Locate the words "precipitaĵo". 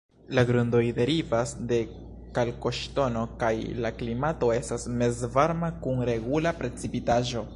6.63-7.49